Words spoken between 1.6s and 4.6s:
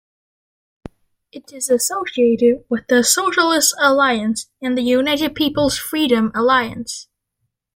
associated with the Socialist Alliance